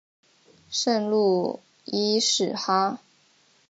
[0.71, 2.99] 圣路易士哈！